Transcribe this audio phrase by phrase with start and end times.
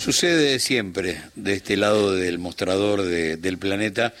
[0.00, 4.14] Sucede siempre de este lado del mostrador del planeta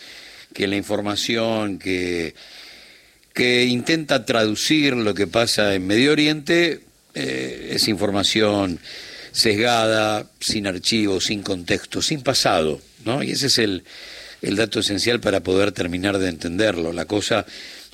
[0.52, 2.34] que la información que,
[3.32, 6.80] que intenta traducir lo que pasa en Medio Oriente
[7.14, 8.78] eh, es información
[9.32, 13.22] sesgada, sin archivo, sin contexto, sin pasado, ¿no?
[13.22, 13.82] Y ese es el,
[14.42, 16.92] el dato esencial para poder terminar de entenderlo.
[16.92, 17.46] La cosa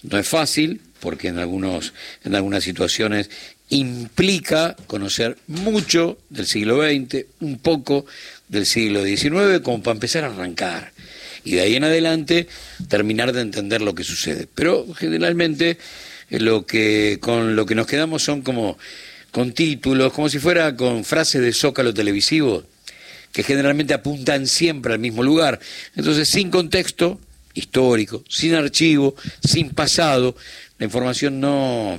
[0.03, 1.93] no es fácil, porque en, algunos,
[2.25, 3.31] en algunas situaciones
[3.69, 8.07] implica conocer mucho del siglo XX, un poco
[8.49, 10.91] del siglo XIX, como para empezar a arrancar.
[11.45, 12.49] Y de ahí en adelante
[12.89, 14.49] terminar de entender lo que sucede.
[14.53, 15.79] Pero generalmente
[16.29, 18.77] eh, lo que, con lo que nos quedamos son como
[19.31, 22.65] con títulos, como si fuera con frases de zócalo televisivo,
[23.31, 25.61] que generalmente apuntan siempre al mismo lugar.
[25.95, 27.21] Entonces, sin contexto
[27.57, 30.37] histórico, sin archivo, sin pasado,
[30.79, 31.99] la información no,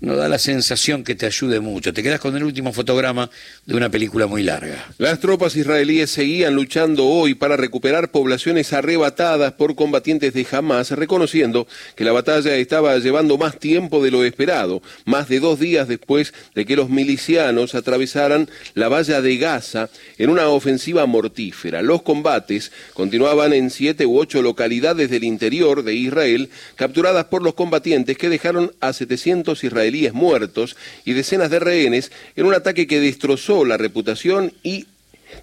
[0.00, 1.92] no da la sensación que te ayude mucho.
[1.92, 3.30] Te quedas con el último fotograma
[3.64, 4.86] de una película muy larga.
[4.98, 11.66] Las tropas israelíes seguían luchando hoy para recuperar poblaciones arrebatadas por combatientes de Hamas, reconociendo
[11.96, 16.34] que la batalla estaba llevando más tiempo de lo esperado, más de dos días después
[16.54, 21.82] de que los milicianos atravesaran la valla de Gaza en una ofensiva mortífera.
[21.82, 27.54] Los combates continuaban en siete u ocho localidades del interior de Israel, capturadas por los
[27.54, 33.00] combatientes que dejaron a 700 israelíes muertos y decenas de rehenes en un ataque que
[33.00, 34.86] destrozó la reputación y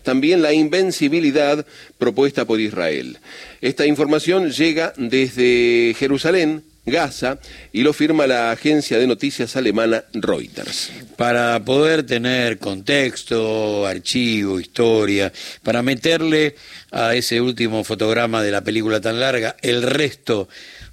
[0.04, 1.66] también la invencibilidad
[1.98, 3.18] propuesta por Israel.
[3.62, 7.38] Esta información llega desde Jerusalén, Gaza,
[7.72, 10.92] y lo firma la agencia de noticias alemana Reuters.
[11.16, 16.56] Para poder tener contexto, archivo, historia, para meterle
[16.92, 20.50] a ese último fotograma de la película tan larga el resto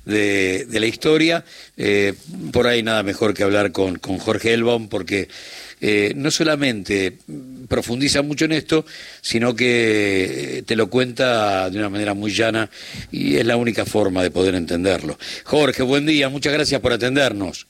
[0.09, 1.45] de, la historia.
[1.77, 2.15] Eh,
[2.53, 5.29] por ahí nada mejor que hablar con, con Jorge Elbaum, porque
[5.81, 7.13] eh, no solamente
[7.69, 8.85] profundiza mucho en esto,
[9.21, 12.69] sino que eh, te lo cuenta de una manera muy llana
[13.13, 15.19] y es la única forma de poder entenderlo.
[15.45, 17.67] Jorge, buen día, muchas gracias por atendernos.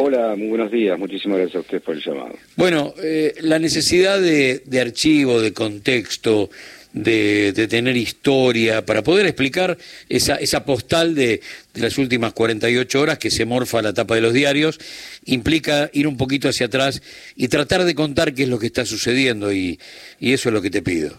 [0.00, 0.96] Hola, muy buenos días.
[0.96, 2.36] Muchísimas gracias a usted por el llamado.
[2.54, 2.94] Bueno,
[3.40, 6.50] la necesidad de, de archivo, de contexto,
[6.92, 9.76] de, tener historia, para poder explicar
[10.08, 11.40] esa, esa postal de,
[11.74, 14.78] las últimas 48 horas que se morfa a la tapa de los diarios,
[15.24, 17.02] implica ir un poquito hacia atrás
[17.36, 19.78] y tratar de contar qué es lo que está sucediendo y,
[20.20, 21.16] eso es lo que te pido.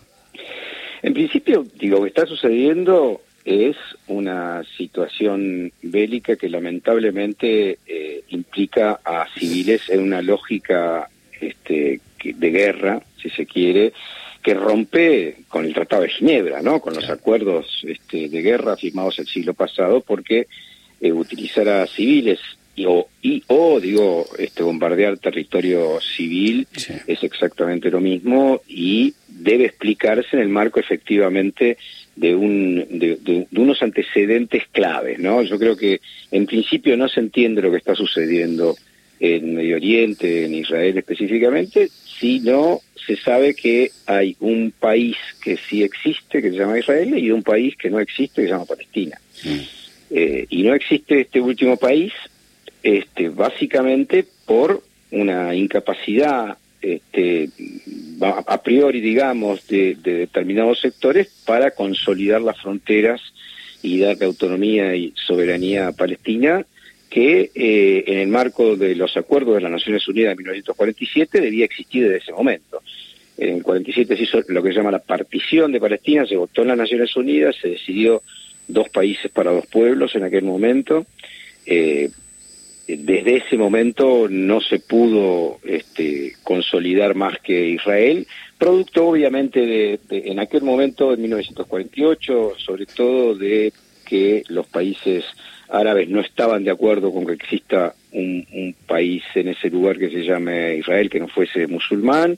[1.02, 3.78] En principio, digo, lo que está sucediendo es
[4.08, 11.10] una situación bélica que lamentablemente eh, implica a civiles en una lógica
[11.40, 13.94] este, de guerra, si se quiere,
[14.42, 16.80] que rompe con el Tratado de Ginebra, ¿no?
[16.80, 20.48] Con los acuerdos este, de guerra firmados el siglo pasado, porque
[21.02, 22.40] eh, utilizar a civiles
[22.76, 26.66] y o, y, o digo, este, bombardear territorio civil
[27.08, 31.78] es exactamente lo mismo y debe explicarse en el marco efectivamente
[32.16, 35.42] de, un, de, de, unos antecedentes claves, ¿no?
[35.42, 36.00] Yo creo que
[36.32, 38.76] en principio no se entiende lo que está sucediendo
[39.20, 41.90] en Medio Oriente, en Israel específicamente,
[42.20, 47.32] sino se sabe que hay un país que sí existe, que se llama Israel, y
[47.32, 49.20] un país que no existe, que se llama Palestina.
[50.12, 52.14] Eh, y no existe este último país,
[52.84, 57.50] este, básicamente por una incapacidad este,
[58.22, 63.22] a priori, digamos, de, de, determinados sectores para consolidar las fronteras
[63.82, 66.66] y darle autonomía y soberanía a Palestina
[67.10, 71.66] que eh, en el marco de los acuerdos de las Naciones Unidas de 1947 debía
[71.66, 72.82] existir desde ese momento.
[73.38, 76.62] En el 47 se hizo lo que se llama la partición de Palestina, se votó
[76.62, 78.22] en las Naciones Unidas, se decidió
[78.68, 81.06] dos países para dos pueblos en aquel momento.
[81.66, 82.10] Eh,
[82.88, 88.26] desde ese momento no se pudo este, consolidar más que Israel,
[88.58, 93.72] producto obviamente de, en aquel momento, en 1948, sobre todo de
[94.06, 95.24] que los países
[95.70, 100.24] árabes no estaban de acuerdo con que exista un, país en ese lugar que se
[100.24, 102.38] llame Israel que no fuese musulmán.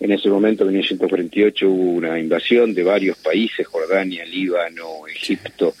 [0.00, 5.74] En ese momento, en 1948, hubo una invasión de varios países, Jordania, Líbano, Egipto,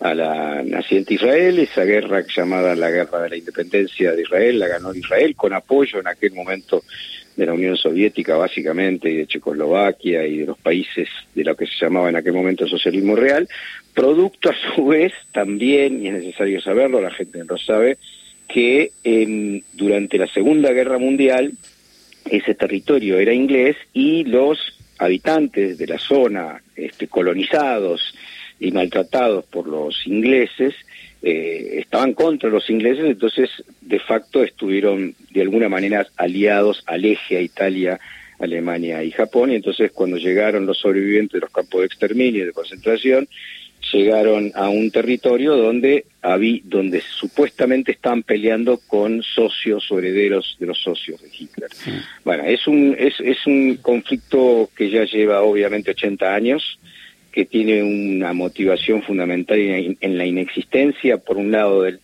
[0.00, 1.58] a la naciente Israel.
[1.58, 6.00] Esa guerra llamada la Guerra de la Independencia de Israel la ganó Israel con apoyo
[6.00, 6.84] en aquel momento
[7.36, 11.66] de la Unión Soviética básicamente y de Checoslovaquia y de los países de lo que
[11.66, 13.48] se llamaba en aquel momento socialismo real,
[13.94, 17.98] producto a su vez también, y es necesario saberlo, la gente lo sabe,
[18.48, 18.92] que
[19.72, 21.52] durante la Segunda Guerra Mundial
[22.30, 24.58] ese territorio era inglés y los
[24.98, 28.14] habitantes de la zona este, colonizados
[28.60, 30.74] y maltratados por los ingleses
[31.22, 37.36] eh, estaban contra los ingleses, entonces de facto estuvieron de alguna manera aliados al eje
[37.36, 38.00] a Italia
[38.40, 42.46] Alemania y Japón, y entonces cuando llegaron los sobrevivientes de los campos de exterminio y
[42.46, 43.28] de concentración,
[43.92, 50.66] llegaron a un territorio donde había, donde supuestamente estaban peleando con socios o herederos de
[50.66, 51.68] los socios de Hitler.
[52.24, 56.78] Bueno, es un, es, es un conflicto que ya lleva obviamente 80 años,
[57.32, 61.98] que tiene una motivación fundamental en, la inexistencia, por un lado, de,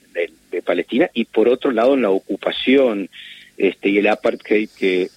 [0.65, 3.09] Palestina y por otro lado en la ocupación
[3.57, 5.09] este, y el apartheid que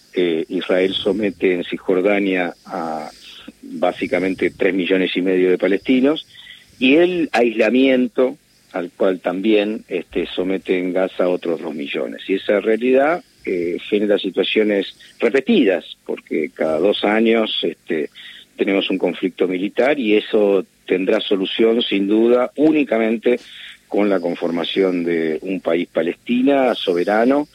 [0.49, 3.09] Israel somete en Cisjordania a
[3.61, 6.27] básicamente tres millones y medio de palestinos
[6.79, 8.37] y el aislamiento
[8.73, 12.21] al cual también este, somete en Gaza otros dos millones.
[12.27, 18.09] Y esa realidad eh, genera situaciones repetidas, porque cada dos años este,
[18.61, 23.39] tenemos un conflicto militar y eso tendrá solución sin duda únicamente
[23.87, 27.47] con la conformación de un país palestina soberano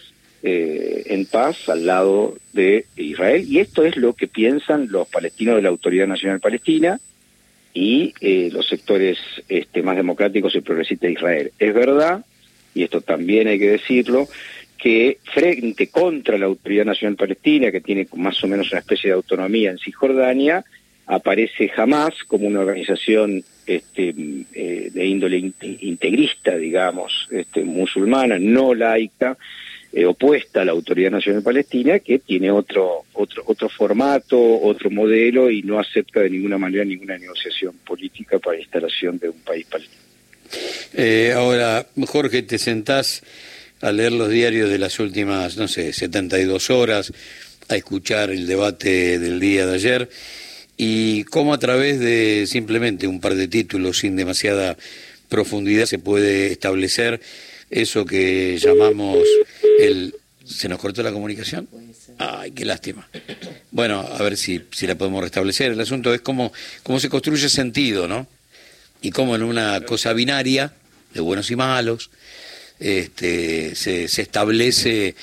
[0.43, 3.47] eh, en paz al lado de Israel.
[3.49, 6.99] Y esto es lo que piensan los palestinos de la Autoridad Nacional Palestina,
[7.73, 9.19] y eh, los sectores
[9.49, 11.53] este, más democráticos y progresistas de Israel.
[11.59, 12.25] Es verdad,
[12.75, 14.27] y esto también hay que decirlo,
[14.79, 19.15] que frente contra la Autoridad Nacional Palestina, que tiene más o menos una especie de
[19.15, 20.65] autonomía en Cisjordania,
[21.07, 24.15] aparece Hamas como una organización este,
[24.53, 29.37] eh, de índole integrista, digamos, este, musulmana, no laica,
[29.93, 35.51] eh, opuesta a la Autoridad Nacional Palestina, que tiene otro, otro, otro formato, otro modelo
[35.51, 39.67] y no acepta de ninguna manera ninguna negociación política para la instalación de un país
[39.67, 40.03] palestino.
[40.93, 43.23] Eh, ahora, Jorge, te sentás
[43.81, 47.13] a leer los diarios de las últimas, no sé, 72 horas,
[47.69, 50.09] a escuchar el debate del día de ayer
[50.77, 54.77] y cómo a través de simplemente un par de títulos sin demasiada
[55.29, 57.21] profundidad se puede establecer
[57.71, 59.19] eso que llamamos
[59.81, 60.15] el...
[60.45, 61.69] ¿Se nos cortó la comunicación?
[62.19, 63.09] Ay, qué lástima.
[63.73, 65.73] Bueno, a ver si, si la podemos restablecer.
[65.73, 66.53] El asunto es cómo,
[66.85, 68.29] cómo se construye sentido, ¿no?
[69.03, 70.73] Y cómo en una cosa binaria,
[71.13, 72.11] de buenos y malos,
[72.79, 75.17] este, se, se establece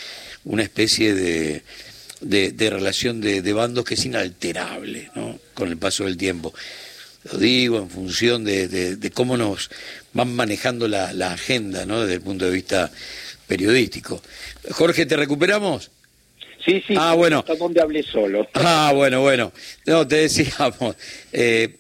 [0.44, 1.64] una especie de,
[2.24, 5.40] de, relación de, de, bandos que es inalterable, ¿no?
[5.54, 6.54] Con el paso del tiempo.
[7.32, 9.70] Lo digo en función de, de cómo nos
[10.14, 12.02] van manejando la, la agenda, ¿no?
[12.02, 12.92] Desde el punto de vista
[13.48, 14.22] periodístico.
[14.72, 15.92] Jorge, ¿te recuperamos?
[16.66, 16.96] Sí, sí.
[16.98, 17.44] Ah, bueno.
[17.60, 18.48] Donde hablé solo.
[18.54, 19.52] Ah, bueno, bueno.
[19.86, 20.96] No, te decíamos,
[21.32, 21.76] eh,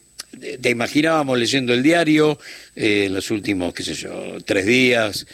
[0.61, 2.37] te imaginábamos leyendo el diario
[2.75, 5.25] eh, en los últimos, qué sé yo, tres días,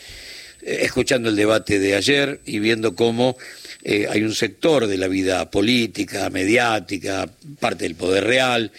[0.62, 3.38] eh, escuchando el debate de ayer y viendo cómo
[3.84, 7.30] hay un sector de la vida política, mediática,
[7.60, 8.72] parte del poder real,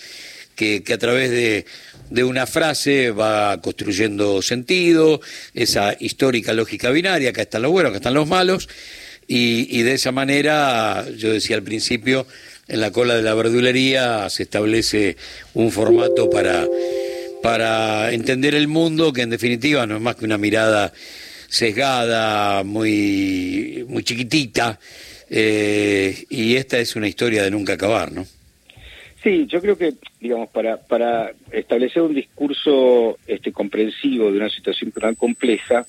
[0.54, 1.64] que, que a través de
[2.10, 5.20] de una frase va construyendo sentido,
[5.54, 8.68] esa histórica lógica binaria, acá están los buenos, acá están los malos,
[9.32, 12.26] y, de esa manera, yo decía al principio,
[12.66, 15.16] en la cola de la verdulería se establece
[15.54, 16.66] un formato para,
[17.40, 20.92] para entender el mundo que en definitiva no es más que una mirada
[21.50, 24.78] sesgada, muy, muy chiquitita,
[25.28, 28.24] eh, y esta es una historia de nunca acabar, ¿no?
[29.22, 34.92] Sí, yo creo que, digamos, para, para establecer un discurso este, comprensivo de una situación
[34.92, 35.84] tan compleja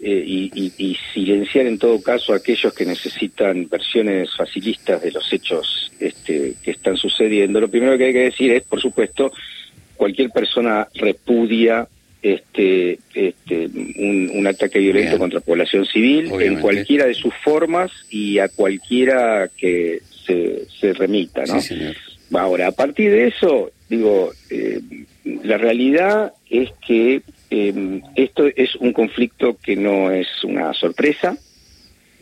[0.00, 5.92] eh, y, silenciar en todo caso a aquellos que necesitan versiones facilistas de los hechos
[5.98, 9.32] este, que están sucediendo, lo primero que hay que decir es, por supuesto,
[9.96, 11.86] cualquier persona repudia
[12.24, 18.48] este, este, un, ataque violento contra población civil en cualquiera de sus formas y a
[18.48, 21.60] cualquiera que se, se remita, ¿no?
[22.38, 24.80] Ahora, a partir de eso, digo, eh,
[25.42, 31.36] la realidad es que em, esto es un conflicto que no es una sorpresa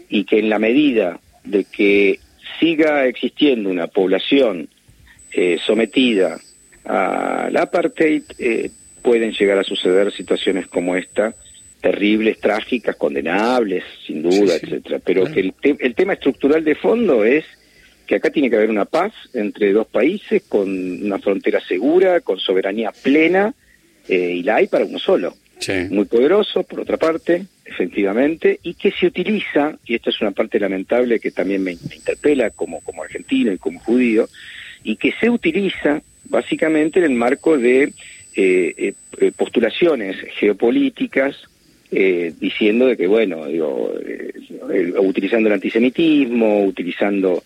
[0.08, 2.18] y que en la medida de que
[2.58, 4.68] siga existiendo una población
[5.32, 6.40] eh, sometida
[6.84, 8.70] al apartheid, eh,
[9.02, 11.34] pueden llegar a suceder situaciones como esta,
[11.80, 15.00] terribles, trágicas, condenables, sin duda, etcétera.
[15.04, 17.44] Pero que el, el tema estructural de fondo es
[18.06, 20.68] que acá tiene que haber una paz entre dos países con
[21.04, 23.54] una frontera segura, con soberanía plena,
[24.08, 25.34] eh, y la hay para uno solo.
[25.90, 30.58] Muy poderoso, por otra parte, efectivamente, y que se utiliza, y esta es una parte
[30.58, 34.28] lamentable que también me, interpela como, como argentino y como judío,
[34.82, 37.92] y que se utiliza básicamente en el marco de
[38.34, 41.36] eh, eh, postulaciones geopolíticas
[41.90, 43.92] diciendo de que, bueno, digo,
[44.98, 47.42] utilizando el antisemitismo, utilizando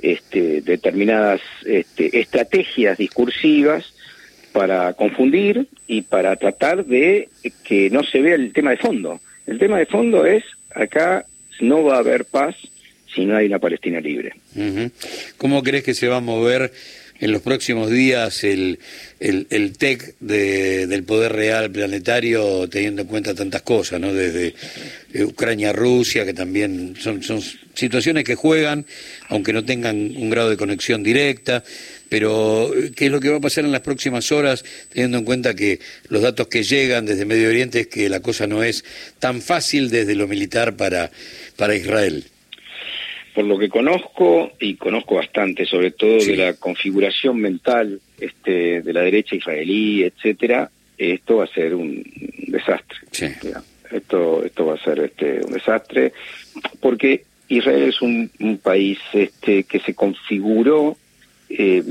[0.00, 3.92] este, determinadas este, estrategias discursivas
[4.52, 7.28] para confundir y para tratar de
[7.62, 9.20] que no se vea el tema de fondo.
[9.46, 10.44] El tema de fondo es,
[10.74, 11.26] acá
[11.60, 12.56] no va a haber paz
[13.14, 14.34] si no hay una Palestina libre.
[15.36, 16.72] ¿Cómo crees que se va a mover
[17.20, 18.78] en los próximos días el,
[19.20, 24.12] el, TEC del poder real planetario, teniendo en cuenta tantas cosas, ¿no?
[24.12, 24.54] Desde
[25.12, 27.42] eh, Ucrania, Rusia, que también son, son
[27.74, 28.86] situaciones que juegan,
[29.28, 31.62] aunque no tengan un grado de conexión directa,
[32.08, 35.24] pero eh, ¿qué es lo que va a pasar en las próximas horas, teniendo en
[35.24, 38.82] cuenta que los datos que llegan desde Medio Oriente es que la cosa no es
[39.18, 41.10] tan fácil desde lo militar para,
[41.56, 42.24] para Israel?
[43.40, 48.92] Por lo que conozco, y conozco bastante, sobre todo de la configuración mental este, de
[48.92, 52.04] la derecha israelí, etcétera, esto va a ser un
[52.48, 52.98] desastre.
[53.90, 56.12] Esto, esto va a ser este, un desastre,
[56.80, 58.30] porque Israel es un,
[58.62, 60.98] país este, que se configuró
[61.48, 61.82] eh,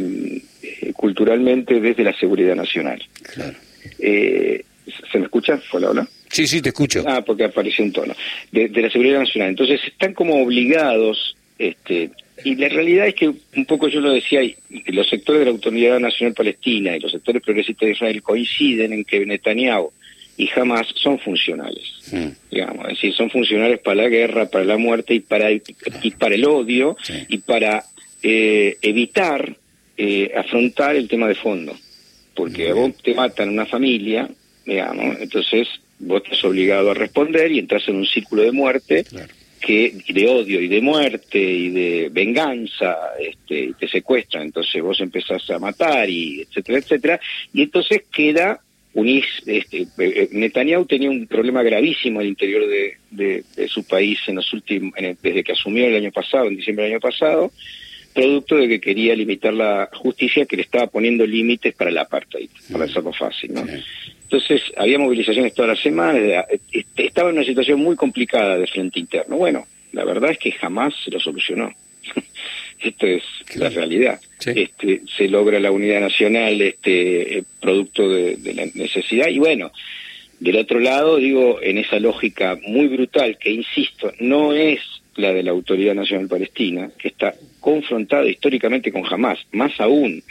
[0.93, 3.03] culturalmente desde la seguridad nacional.
[3.23, 3.57] Claro.
[3.97, 4.63] Eh,
[5.11, 5.57] ¿Se me escucha?
[5.57, 7.03] ¿Fue la Sí, sí, te escucho.
[7.07, 8.15] Ah, porque apareció un tono.
[8.51, 9.49] De, la seguridad nacional.
[9.49, 12.11] Entonces están como obligados, este,
[12.45, 14.41] y la realidad es que un poco yo lo decía,
[14.87, 19.03] los sectores de la Autoridad Nacional Palestina y los sectores progresistas de Israel coinciden en
[19.03, 19.91] que Netanyahu
[20.37, 21.83] y Hamas son funcionales,
[22.49, 25.61] digamos, es decir, son funcionales para la guerra, para la muerte y para el,
[26.01, 26.95] y para el odio
[27.27, 27.83] y para
[28.23, 29.57] eh, evitar
[29.97, 31.75] eh, afrontar el tema de fondo,
[32.35, 34.29] porque vos te matan una familia,
[34.65, 35.67] digamos, entonces
[35.99, 39.03] vos estás obligado a responder y entras en un círculo de muerte
[39.69, 44.99] que de odio y de muerte y de venganza este, y te secuestran entonces vos
[44.99, 47.19] empezás a matar y etcétera etcétera.
[47.53, 48.59] Y entonces queda
[48.95, 52.63] unís este, eh, Netanyahu tenía un problema gravísimo al interior
[53.11, 56.93] de, su país en los últimos desde que asumió el año pasado en diciembre del
[56.93, 57.51] año pasado
[58.19, 62.49] producto de que quería limitar la justicia que le estaba poniendo límites para el apartheid
[62.71, 63.65] para hacerlo fácil ¿no?
[64.23, 68.99] Entonces, había movilizaciones todas las semanas, este, estaba en una situación muy complicada de frente
[68.99, 69.37] interno.
[69.37, 71.73] Bueno, la verdad es que jamás se lo solucionó.
[72.79, 73.23] Esto es
[73.55, 74.19] la realidad.
[74.45, 79.71] Este, se logra la unidad nacional este, eh, producto de, la necesidad y bueno,
[80.39, 84.79] del otro lado, digo, en esa lógica muy brutal que, insisto, no es
[85.19, 90.23] la de la Autoridad Nacional Palestina, que está confrontada históricamente con Hamas, más aún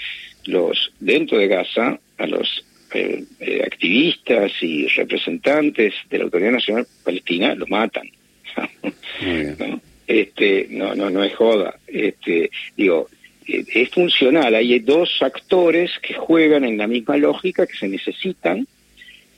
[0.46, 2.64] los dentro de Gaza, a los
[2.94, 8.08] eh, eh, activistas y representantes de la Autoridad Nacional Palestina lo matan.
[9.58, 9.80] ¿no?
[10.06, 11.78] Este, no, no, no es joda.
[11.86, 13.08] Este, digo,
[13.46, 14.54] eh, es funcional.
[14.54, 18.66] Hay dos actores que juegan en la misma lógica, que se necesitan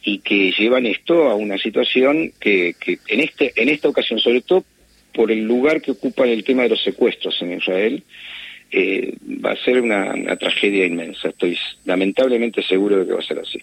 [0.03, 4.43] y que llevan esto a una situación que, que en este, en esta ocasión, sobre
[4.43, 4.65] todo
[5.13, 8.03] por el lugar que ocupa el tema de los secuestros en Israel,
[8.73, 9.15] eh,
[9.45, 11.29] va a ser una, tragedia inmensa.
[11.29, 13.59] Estoy lamentablemente seguro de que va a ser así.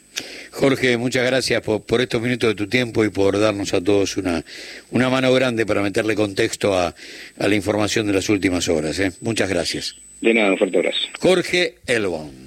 [0.52, 4.44] Jorge, muchas gracias por, estos minutos de tu tiempo y por darnos a todos una,
[4.92, 6.94] una mano grande para meterle contexto a,
[7.40, 9.00] a la información de las últimas horas.
[9.00, 9.12] ¿eh?
[9.22, 9.96] Muchas gracias.
[10.20, 11.08] De nada, un fuerte abrazo.
[11.20, 12.47] Jorge Elbon.